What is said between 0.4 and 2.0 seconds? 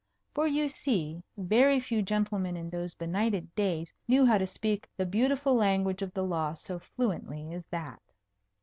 you see, very